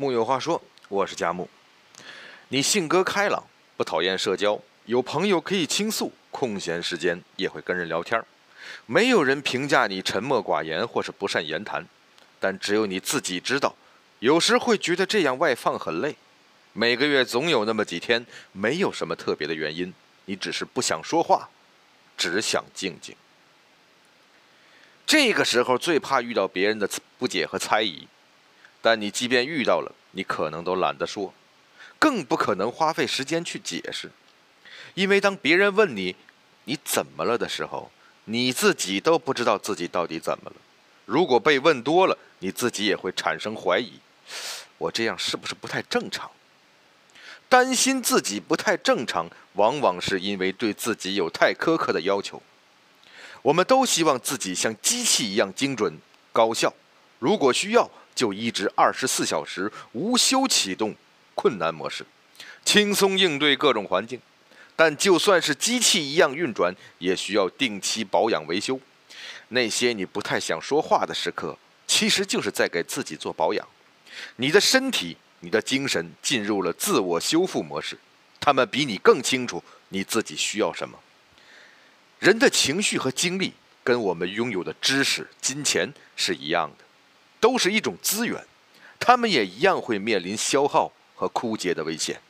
[0.00, 1.50] 木有话说，我是佳木。
[2.50, 3.42] 你性格开朗，
[3.76, 8.24] 不讨厌社交，有朋友可以倾诉，空闲时间也会跟人聊天
[8.86, 11.84] 没有人评价你沉默寡言或是不善言谈，
[12.38, 13.74] 但只有你自己知道，
[14.20, 16.14] 有时会觉得这样外放很累。
[16.74, 19.92] 每个月总有那么几天，没有什么特别的原因，
[20.26, 21.48] 你只是不想说话，
[22.16, 23.16] 只想静静。
[25.04, 28.06] 这个时候最怕遇到别人的不解和猜疑。
[28.80, 31.34] 但你即便遇到了，你可能都懒得说，
[31.98, 34.10] 更不可能花费时间去解释，
[34.94, 36.14] 因为当别人问你
[36.64, 37.90] “你怎么了”的时候，
[38.24, 40.56] 你自己都不知道自己到底怎么了。
[41.04, 43.94] 如果被问多了，你自己也会产生怀疑：
[44.78, 46.30] 我这样是不是不太正常？
[47.48, 52.42] 担心自己不太正常，往往是因为对自己有太苛刻的要求。
[53.40, 55.98] 我们都希望自己像机器一样精准、
[56.32, 56.74] 高效。
[57.18, 60.92] 如果需要，就一直二十四小时无休启动
[61.36, 62.04] 困难模式，
[62.64, 64.20] 轻松应对各种环境。
[64.74, 68.80] 但就算是机器一样运转，也需要定期保养维修。
[69.50, 73.64] 那些你不太想说话的时刻，其实就是在给自己做保养。
[74.34, 77.96] 你的身体、你的精神进入了自我修复模式，
[78.40, 80.98] 他们比你更清楚你自己需要什么。
[82.18, 83.52] 人的情绪和精力，
[83.84, 86.84] 跟我们拥有的知识、金钱是一样的。
[87.40, 88.44] 都是一种资源，
[88.98, 92.20] 他们也一样会面临消耗和枯竭的危险。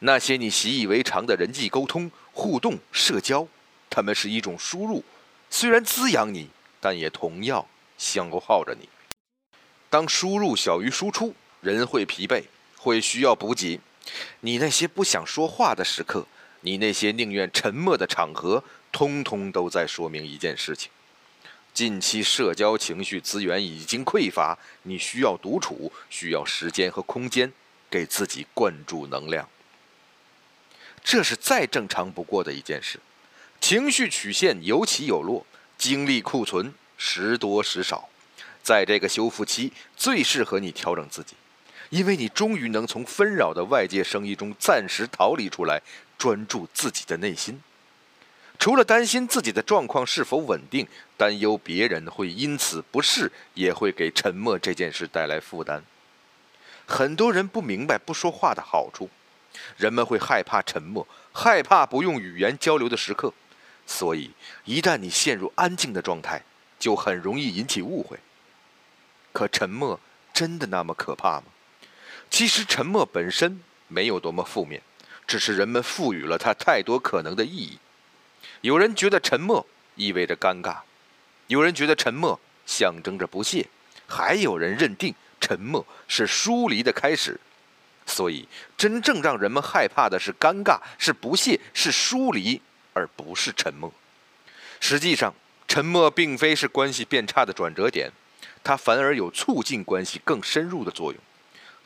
[0.00, 3.46] 那些你习以为常的人际沟通、互动、社交，
[3.90, 5.04] 他们是一种输入，
[5.50, 6.48] 虽然滋养你，
[6.80, 7.66] 但也同样
[7.98, 8.88] 消耗着你。
[9.90, 12.44] 当输入小于输出，人会疲惫，
[12.76, 13.80] 会需要补给。
[14.40, 16.26] 你那些不想说话的时刻，
[16.62, 20.90] 你那些宁愿沉默的场合，通通都在说明一件事情。
[21.80, 27.50] 近期社交情绪资源已经匮乏，你需要独处，需要时间和空间，
[27.88, 29.48] 给自己灌注能量。
[31.02, 33.00] 这是再正常不过的一件事。
[33.62, 35.46] 情绪曲线有起有落，
[35.78, 38.10] 精力库存时多时少，
[38.62, 41.34] 在这个修复期最适合你调整自己，
[41.88, 45.80] 因为你终于能从纷扰的外界声音中暂时逃离出来，
[46.18, 47.58] 专注自己的内心。
[48.60, 55.82] 除了担心自己的状况是否稳定，担忧别人会因此不适，也会给沉默这件事带来负担。
[56.86, 59.08] 很多人不明白不说话的好处，
[59.78, 63.32] 人们会害怕沉默，害怕不用语言交流的时刻，
[63.86, 64.30] 所以
[64.66, 66.42] 一旦你陷入安静的状态，
[66.78, 68.18] 就很容易引起误会。
[69.32, 69.98] 可沉默
[70.34, 71.44] 真的那么可怕吗？
[72.28, 74.82] 其实沉默本身没有多么负面，
[75.26, 77.78] 只是人们赋予了它太多可能的意义。
[78.62, 80.78] 有人觉得沉默意味着尴尬，
[81.46, 83.66] 有人觉得沉默象征着不屑，
[84.06, 87.40] 还有人认定沉默是疏离的开始。
[88.06, 92.60] 所以，真正让人们害怕的是尴尬，是不屑，是疏离，
[92.92, 93.92] 而不是沉默。
[94.80, 95.32] 实际上，
[95.68, 98.10] 沉默并非是关系变差的转折点，
[98.64, 101.22] 它反而有促进关系更深入的作用。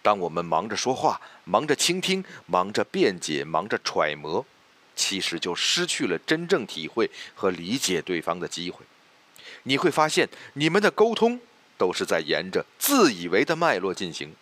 [0.00, 4.46] 当我们忙着说话，忙着倾听，忙着辩解，忙着揣摩。
[4.94, 8.84] 其实就失去了真正体会和理解对方的机会。
[9.64, 11.40] 你会发现，你们的沟通
[11.78, 14.34] 都是在沿着自以为的脉络进行，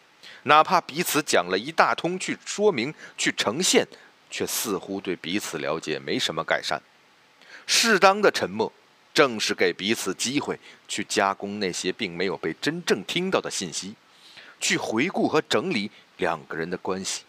[0.45, 3.87] 哪怕彼此讲了一大通去说明、去呈现，
[4.31, 6.81] 却似乎对彼此了解没什么改善。
[7.67, 8.73] 适当的沉默，
[9.13, 13.95] 正是给彼此机会去加工那些并没有被真正听到的信息，
[14.59, 17.23] 去回顾和整理两个人的关系，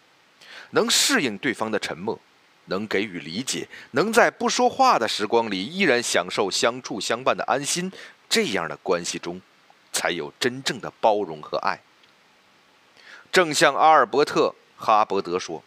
[0.70, 2.18] 能适应对方的沉默。
[2.66, 7.90] 能给予理解，能在不说话的时光里依然享受相处相伴的安心，
[8.28, 9.40] 这样的关系中，
[9.92, 11.80] 才有真正的包容和爱。
[13.30, 15.62] 正像阿尔伯特·哈伯德说：“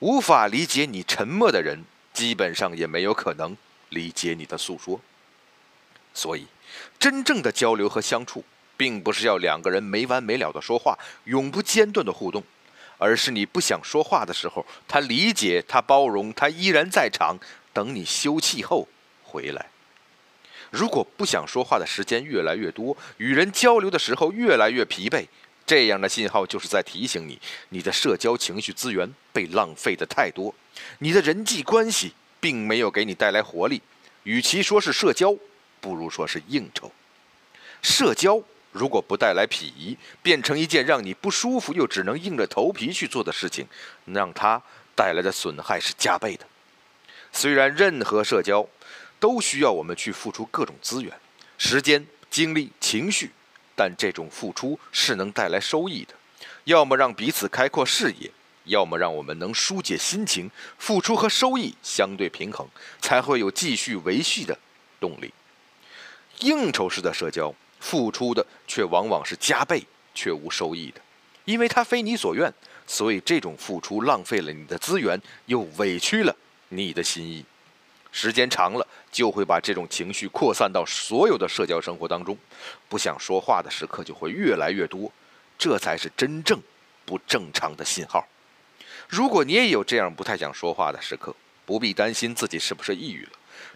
[0.00, 3.56] 无法理解你沉默的人，基本上也没有可能
[3.88, 5.00] 理解你的诉说。”
[6.12, 6.46] 所以，
[6.98, 8.44] 真正的交流和相处，
[8.76, 12.42] 并不是要两个人没完没了的说话，永不间断的互动。
[12.98, 17.38] 而是你不想说话的时候，他理解，他包容，他依然在场，
[17.72, 18.86] 等你休憩后
[19.22, 19.66] 回来。
[20.70, 25.26] 如果不想说话的时间越来越多，与人交流的时候越来越疲惫，
[25.64, 27.40] 这样的信号就是在提醒你，
[27.70, 30.54] 你的社交情绪资源被浪费的太多，
[30.98, 33.80] 你的人际关系并没有给你带来活力。
[34.24, 35.34] 与其说是社交，
[35.80, 36.92] 不如说是应酬。
[37.80, 38.42] 社交。
[38.78, 43.66] 如果不带来鄙夷，变成一件让你不舒服又只能硬着头皮去做的事情，
[44.04, 44.62] 让它
[44.94, 46.46] 带来的损害是加倍的。
[47.32, 48.66] 虽然任何社交
[49.18, 51.12] 都需要我们去付出各种资源、
[51.58, 53.32] 时间、精力、情绪，
[53.74, 56.14] 但这种付出是能带来收益的，
[56.64, 58.30] 要么让彼此开阔视野，
[58.64, 62.68] 要么让我们能疏解心情，付出和收益相对平衡，
[63.00, 64.56] 才会有继续维系的
[65.00, 65.34] 动力。
[66.40, 69.84] 应酬式的社交，付出的却往往是加倍
[70.14, 71.00] 却无收益的，
[71.44, 72.52] 因为它非你所愿，
[72.86, 76.34] 所以这种付出浪费了你的资源，又委屈了
[76.68, 77.44] 你的心意。
[78.10, 82.36] 时间长了，就会把这种情绪扩散到所有的社交生活当中，
[82.88, 85.12] 不想说话的时刻就会越来越多，
[85.58, 86.58] 这才是真正
[87.04, 88.26] 不正常的信号。
[89.06, 93.32] 如果你也有这样不太想说话的时刻，不必担心自己是不是抑郁了，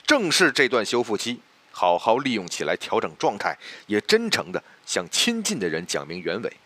[0.06, 1.38] 正是这段修复期，
[1.72, 6.56] 好好利用起来调整状态，也真诚的向亲近的人讲明原委，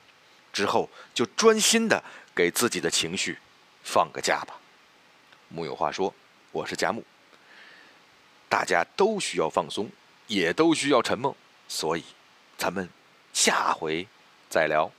[0.52, 2.02] 之后就专心的
[2.34, 3.38] 给自己的情绪
[3.82, 4.60] 放个假吧。
[5.48, 6.12] 木有话说，
[6.52, 7.02] 我是佳木。
[8.48, 9.90] 大家都需要放松，
[10.26, 11.36] 也都需要沉默，
[11.68, 12.04] 所以，
[12.58, 12.88] 咱们
[13.32, 14.06] 下回
[14.48, 14.90] 再聊。